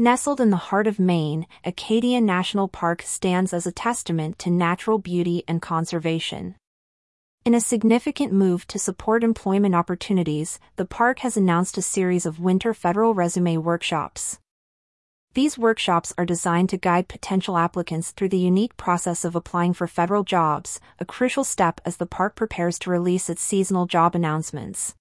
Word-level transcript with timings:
Nestled 0.00 0.40
in 0.40 0.48
the 0.48 0.56
heart 0.56 0.86
of 0.86 0.98
Maine, 0.98 1.46
Acadia 1.62 2.22
National 2.22 2.68
Park 2.68 3.02
stands 3.02 3.52
as 3.52 3.66
a 3.66 3.70
testament 3.70 4.38
to 4.38 4.48
natural 4.48 4.96
beauty 4.96 5.44
and 5.46 5.60
conservation. 5.60 6.54
In 7.44 7.52
a 7.52 7.60
significant 7.60 8.32
move 8.32 8.66
to 8.68 8.78
support 8.78 9.22
employment 9.22 9.74
opportunities, 9.74 10.58
the 10.76 10.86
park 10.86 11.18
has 11.18 11.36
announced 11.36 11.76
a 11.76 11.82
series 11.82 12.24
of 12.24 12.40
winter 12.40 12.72
federal 12.72 13.12
resume 13.12 13.58
workshops. 13.58 14.38
These 15.34 15.58
workshops 15.58 16.14
are 16.16 16.24
designed 16.24 16.70
to 16.70 16.78
guide 16.78 17.06
potential 17.06 17.58
applicants 17.58 18.12
through 18.12 18.30
the 18.30 18.38
unique 18.38 18.78
process 18.78 19.22
of 19.22 19.36
applying 19.36 19.74
for 19.74 19.86
federal 19.86 20.24
jobs, 20.24 20.80
a 20.98 21.04
crucial 21.04 21.44
step 21.44 21.78
as 21.84 21.98
the 21.98 22.06
park 22.06 22.36
prepares 22.36 22.78
to 22.78 22.90
release 22.90 23.28
its 23.28 23.42
seasonal 23.42 23.84
job 23.84 24.14
announcements. 24.14 24.94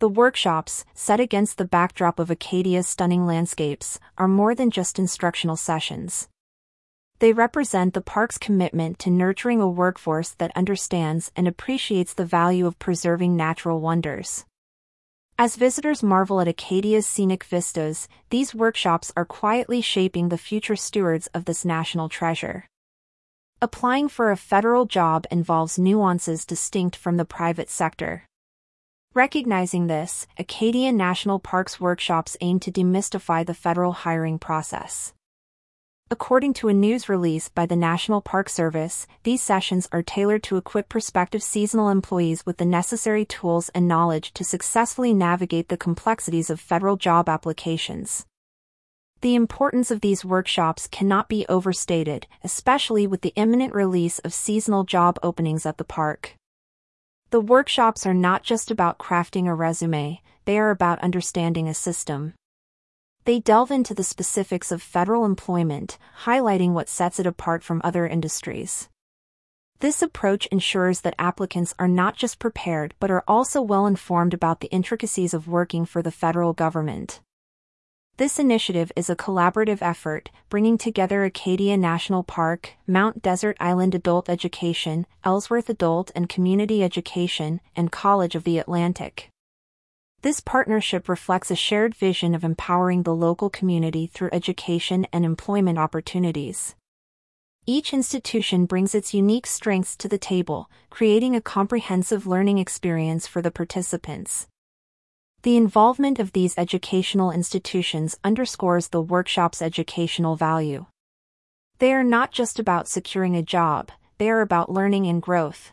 The 0.00 0.08
workshops, 0.08 0.86
set 0.94 1.20
against 1.20 1.58
the 1.58 1.66
backdrop 1.66 2.18
of 2.18 2.30
Acadia's 2.30 2.88
stunning 2.88 3.26
landscapes, 3.26 4.00
are 4.16 4.26
more 4.26 4.54
than 4.54 4.70
just 4.70 4.98
instructional 4.98 5.56
sessions. 5.56 6.26
They 7.18 7.34
represent 7.34 7.92
the 7.92 8.00
park's 8.00 8.38
commitment 8.38 8.98
to 9.00 9.10
nurturing 9.10 9.60
a 9.60 9.68
workforce 9.68 10.30
that 10.30 10.56
understands 10.56 11.30
and 11.36 11.46
appreciates 11.46 12.14
the 12.14 12.24
value 12.24 12.66
of 12.66 12.78
preserving 12.78 13.36
natural 13.36 13.78
wonders. 13.82 14.46
As 15.38 15.56
visitors 15.56 16.02
marvel 16.02 16.40
at 16.40 16.48
Acadia's 16.48 17.06
scenic 17.06 17.44
vistas, 17.44 18.08
these 18.30 18.54
workshops 18.54 19.12
are 19.18 19.26
quietly 19.26 19.82
shaping 19.82 20.30
the 20.30 20.38
future 20.38 20.76
stewards 20.76 21.26
of 21.34 21.44
this 21.44 21.62
national 21.62 22.08
treasure. 22.08 22.64
Applying 23.60 24.08
for 24.08 24.30
a 24.30 24.36
federal 24.38 24.86
job 24.86 25.26
involves 25.30 25.78
nuances 25.78 26.46
distinct 26.46 26.96
from 26.96 27.18
the 27.18 27.26
private 27.26 27.68
sector. 27.68 28.24
Recognizing 29.12 29.88
this, 29.88 30.28
Acadia 30.38 30.92
National 30.92 31.40
Park's 31.40 31.80
workshops 31.80 32.36
aim 32.40 32.60
to 32.60 32.70
demystify 32.70 33.44
the 33.44 33.54
federal 33.54 33.90
hiring 33.90 34.38
process. 34.38 35.14
According 36.12 36.54
to 36.54 36.68
a 36.68 36.72
news 36.72 37.08
release 37.08 37.48
by 37.48 37.66
the 37.66 37.74
National 37.74 38.20
Park 38.20 38.48
Service, 38.48 39.08
these 39.24 39.42
sessions 39.42 39.88
are 39.90 40.04
tailored 40.04 40.44
to 40.44 40.56
equip 40.56 40.88
prospective 40.88 41.42
seasonal 41.42 41.88
employees 41.88 42.46
with 42.46 42.58
the 42.58 42.64
necessary 42.64 43.24
tools 43.24 43.68
and 43.70 43.88
knowledge 43.88 44.32
to 44.34 44.44
successfully 44.44 45.12
navigate 45.12 45.70
the 45.70 45.76
complexities 45.76 46.48
of 46.48 46.60
federal 46.60 46.96
job 46.96 47.28
applications. 47.28 48.26
The 49.22 49.34
importance 49.34 49.90
of 49.90 50.02
these 50.02 50.24
workshops 50.24 50.86
cannot 50.86 51.28
be 51.28 51.44
overstated, 51.48 52.28
especially 52.44 53.08
with 53.08 53.22
the 53.22 53.32
imminent 53.34 53.74
release 53.74 54.20
of 54.20 54.32
seasonal 54.32 54.84
job 54.84 55.18
openings 55.20 55.66
at 55.66 55.78
the 55.78 55.84
park. 55.84 56.36
The 57.30 57.40
workshops 57.40 58.06
are 58.06 58.14
not 58.14 58.42
just 58.42 58.72
about 58.72 58.98
crafting 58.98 59.46
a 59.46 59.54
resume, 59.54 60.20
they 60.46 60.58
are 60.58 60.70
about 60.70 60.98
understanding 60.98 61.68
a 61.68 61.74
system. 61.74 62.34
They 63.24 63.38
delve 63.38 63.70
into 63.70 63.94
the 63.94 64.02
specifics 64.02 64.72
of 64.72 64.82
federal 64.82 65.24
employment, 65.24 65.96
highlighting 66.24 66.72
what 66.72 66.88
sets 66.88 67.20
it 67.20 67.26
apart 67.26 67.62
from 67.62 67.80
other 67.84 68.04
industries. 68.04 68.88
This 69.78 70.02
approach 70.02 70.46
ensures 70.46 71.02
that 71.02 71.14
applicants 71.20 71.72
are 71.78 71.86
not 71.86 72.16
just 72.16 72.40
prepared 72.40 72.94
but 72.98 73.12
are 73.12 73.22
also 73.28 73.62
well 73.62 73.86
informed 73.86 74.34
about 74.34 74.58
the 74.58 74.72
intricacies 74.72 75.32
of 75.32 75.46
working 75.46 75.84
for 75.84 76.02
the 76.02 76.10
federal 76.10 76.52
government. 76.52 77.20
This 78.20 78.38
initiative 78.38 78.92
is 78.96 79.08
a 79.08 79.16
collaborative 79.16 79.80
effort, 79.80 80.28
bringing 80.50 80.76
together 80.76 81.24
Acadia 81.24 81.78
National 81.78 82.22
Park, 82.22 82.74
Mount 82.86 83.22
Desert 83.22 83.56
Island 83.58 83.94
Adult 83.94 84.28
Education, 84.28 85.06
Ellsworth 85.24 85.70
Adult 85.70 86.12
and 86.14 86.28
Community 86.28 86.84
Education, 86.84 87.62
and 87.74 87.90
College 87.90 88.34
of 88.34 88.44
the 88.44 88.58
Atlantic. 88.58 89.30
This 90.20 90.40
partnership 90.40 91.08
reflects 91.08 91.50
a 91.50 91.56
shared 91.56 91.94
vision 91.94 92.34
of 92.34 92.44
empowering 92.44 93.04
the 93.04 93.14
local 93.14 93.48
community 93.48 94.06
through 94.06 94.28
education 94.34 95.06
and 95.14 95.24
employment 95.24 95.78
opportunities. 95.78 96.74
Each 97.64 97.94
institution 97.94 98.66
brings 98.66 98.94
its 98.94 99.14
unique 99.14 99.46
strengths 99.46 99.96
to 99.96 100.08
the 100.08 100.18
table, 100.18 100.68
creating 100.90 101.34
a 101.34 101.40
comprehensive 101.40 102.26
learning 102.26 102.58
experience 102.58 103.26
for 103.26 103.40
the 103.40 103.50
participants. 103.50 104.46
The 105.42 105.56
involvement 105.56 106.18
of 106.18 106.32
these 106.32 106.58
educational 106.58 107.30
institutions 107.30 108.14
underscores 108.22 108.88
the 108.88 109.00
workshop's 109.00 109.62
educational 109.62 110.36
value. 110.36 110.84
They 111.78 111.94
are 111.94 112.04
not 112.04 112.30
just 112.30 112.58
about 112.58 112.88
securing 112.88 113.34
a 113.34 113.42
job, 113.42 113.90
they 114.18 114.28
are 114.28 114.42
about 114.42 114.70
learning 114.70 115.06
and 115.06 115.22
growth. 115.22 115.72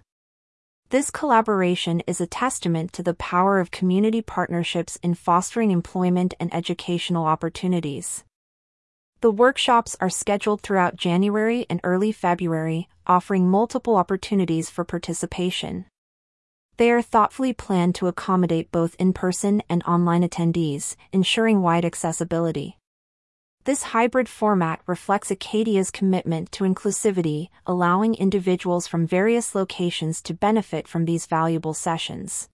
This 0.89 1.11
collaboration 1.11 2.01
is 2.07 2.21
a 2.21 2.27
testament 2.27 2.93
to 2.93 3.03
the 3.03 3.13
power 3.15 3.59
of 3.59 3.69
community 3.69 4.21
partnerships 4.21 4.97
in 5.03 5.15
fostering 5.15 5.71
employment 5.71 6.33
and 6.39 6.53
educational 6.53 7.25
opportunities. 7.25 8.23
The 9.19 9.31
workshops 9.31 9.97
are 9.99 10.09
scheduled 10.09 10.61
throughout 10.61 10.95
January 10.95 11.65
and 11.69 11.81
early 11.83 12.13
February, 12.13 12.87
offering 13.05 13.49
multiple 13.49 13.97
opportunities 13.97 14.69
for 14.69 14.85
participation. 14.85 15.87
They 16.77 16.91
are 16.91 17.01
thoughtfully 17.01 17.53
planned 17.53 17.95
to 17.95 18.07
accommodate 18.07 18.71
both 18.71 18.95
in 18.99 19.11
person 19.11 19.63
and 19.67 19.81
online 19.87 20.21
attendees, 20.21 20.95
ensuring 21.11 21.63
wide 21.63 21.83
accessibility. 21.83 22.77
This 23.63 23.81
hybrid 23.81 24.29
format 24.29 24.81
reflects 24.85 25.31
Acadia's 25.31 25.89
commitment 25.89 26.51
to 26.51 26.63
inclusivity, 26.63 27.49
allowing 27.65 28.13
individuals 28.13 28.85
from 28.85 29.07
various 29.07 29.55
locations 29.55 30.21
to 30.21 30.35
benefit 30.35 30.87
from 30.87 31.05
these 31.05 31.25
valuable 31.25 31.73
sessions. 31.73 32.47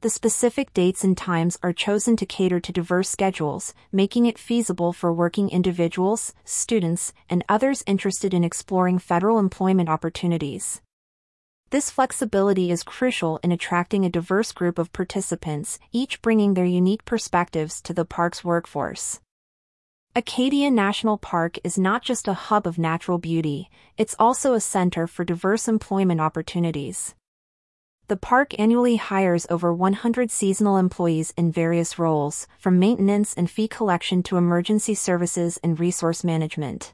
The 0.00 0.10
specific 0.10 0.72
dates 0.72 1.02
and 1.02 1.16
times 1.16 1.58
are 1.60 1.72
chosen 1.72 2.16
to 2.18 2.26
cater 2.26 2.60
to 2.60 2.72
diverse 2.72 3.08
schedules, 3.08 3.74
making 3.90 4.26
it 4.26 4.38
feasible 4.38 4.92
for 4.92 5.12
working 5.12 5.50
individuals, 5.50 6.34
students, 6.44 7.12
and 7.28 7.44
others 7.48 7.82
interested 7.86 8.32
in 8.32 8.44
exploring 8.44 9.00
federal 9.00 9.40
employment 9.40 9.88
opportunities. 9.88 10.80
This 11.70 11.90
flexibility 11.90 12.70
is 12.70 12.82
crucial 12.82 13.40
in 13.42 13.50
attracting 13.50 14.04
a 14.04 14.10
diverse 14.10 14.52
group 14.52 14.78
of 14.78 14.92
participants, 14.92 15.78
each 15.92 16.22
bringing 16.22 16.54
their 16.54 16.64
unique 16.64 17.04
perspectives 17.04 17.80
to 17.82 17.92
the 17.92 18.04
park's 18.04 18.44
workforce. 18.44 19.20
Acadia 20.16 20.70
National 20.70 21.18
Park 21.18 21.58
is 21.64 21.76
not 21.76 22.02
just 22.02 22.28
a 22.28 22.34
hub 22.34 22.68
of 22.68 22.78
natural 22.78 23.18
beauty, 23.18 23.68
it's 23.98 24.14
also 24.16 24.52
a 24.52 24.60
center 24.60 25.08
for 25.08 25.24
diverse 25.24 25.66
employment 25.66 26.20
opportunities. 26.20 27.16
The 28.06 28.16
park 28.16 28.54
annually 28.56 28.96
hires 28.96 29.46
over 29.50 29.72
100 29.74 30.30
seasonal 30.30 30.76
employees 30.76 31.32
in 31.36 31.50
various 31.50 31.98
roles, 31.98 32.46
from 32.58 32.78
maintenance 32.78 33.34
and 33.34 33.50
fee 33.50 33.66
collection 33.66 34.22
to 34.24 34.36
emergency 34.36 34.94
services 34.94 35.58
and 35.64 35.80
resource 35.80 36.22
management. 36.22 36.92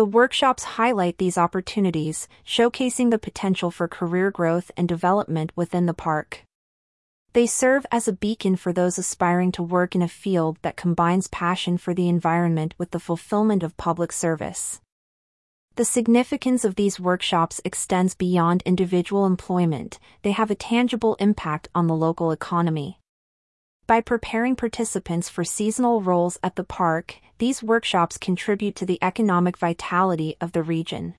The 0.00 0.06
workshops 0.06 0.64
highlight 0.80 1.18
these 1.18 1.36
opportunities, 1.36 2.26
showcasing 2.42 3.10
the 3.10 3.18
potential 3.18 3.70
for 3.70 3.86
career 3.86 4.30
growth 4.30 4.70
and 4.74 4.88
development 4.88 5.52
within 5.54 5.84
the 5.84 5.92
park. 5.92 6.44
They 7.34 7.46
serve 7.46 7.84
as 7.92 8.08
a 8.08 8.14
beacon 8.14 8.56
for 8.56 8.72
those 8.72 8.96
aspiring 8.96 9.52
to 9.52 9.62
work 9.62 9.94
in 9.94 10.00
a 10.00 10.08
field 10.08 10.56
that 10.62 10.78
combines 10.78 11.26
passion 11.26 11.76
for 11.76 11.92
the 11.92 12.08
environment 12.08 12.72
with 12.78 12.92
the 12.92 12.98
fulfillment 12.98 13.62
of 13.62 13.76
public 13.76 14.10
service. 14.10 14.80
The 15.76 15.84
significance 15.84 16.64
of 16.64 16.76
these 16.76 16.98
workshops 16.98 17.60
extends 17.62 18.14
beyond 18.14 18.62
individual 18.62 19.26
employment, 19.26 19.98
they 20.22 20.32
have 20.32 20.50
a 20.50 20.54
tangible 20.54 21.14
impact 21.16 21.68
on 21.74 21.88
the 21.88 21.94
local 21.94 22.30
economy. 22.30 22.99
By 23.90 24.00
preparing 24.00 24.54
participants 24.54 25.28
for 25.28 25.42
seasonal 25.42 26.00
roles 26.00 26.38
at 26.44 26.54
the 26.54 26.62
park, 26.62 27.16
these 27.38 27.60
workshops 27.60 28.18
contribute 28.18 28.76
to 28.76 28.86
the 28.86 29.00
economic 29.02 29.58
vitality 29.58 30.36
of 30.40 30.52
the 30.52 30.62
region. 30.62 31.16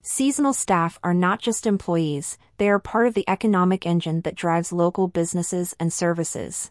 Seasonal 0.00 0.52
staff 0.52 1.00
are 1.02 1.12
not 1.12 1.40
just 1.40 1.66
employees, 1.66 2.38
they 2.58 2.68
are 2.68 2.78
part 2.78 3.08
of 3.08 3.14
the 3.14 3.28
economic 3.28 3.86
engine 3.86 4.20
that 4.20 4.36
drives 4.36 4.72
local 4.72 5.08
businesses 5.08 5.74
and 5.80 5.92
services. 5.92 6.70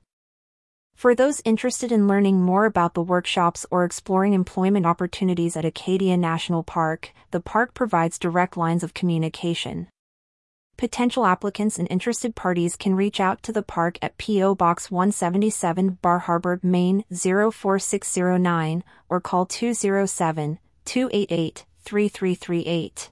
For 0.95 1.13
those 1.13 1.41
interested 1.43 1.91
in 1.91 2.07
learning 2.07 2.41
more 2.41 2.63
about 2.63 2.93
the 2.93 3.03
workshops 3.03 3.65
or 3.69 3.83
exploring 3.83 4.31
employment 4.31 4.85
opportunities 4.85 5.57
at 5.57 5.65
Acadia 5.65 6.15
National 6.15 6.63
Park, 6.63 7.11
the 7.31 7.41
park 7.41 7.73
provides 7.73 8.19
direct 8.19 8.55
lines 8.55 8.85
of 8.85 8.93
communication. 8.93 9.89
Potential 10.79 11.25
applicants 11.25 11.77
and 11.77 11.89
interested 11.91 12.35
parties 12.35 12.77
can 12.77 12.95
reach 12.95 13.19
out 13.19 13.43
to 13.43 13.51
the 13.51 13.61
park 13.61 13.97
at 14.01 14.17
P.O. 14.17 14.55
Box 14.55 14.89
177 14.89 15.97
Bar 16.01 16.19
Harbor, 16.19 16.57
Maine 16.63 17.03
04609 17.11 18.85
or 19.09 19.19
call 19.19 19.45
207 19.45 20.57
288 20.85 21.65
3338. 21.81 23.09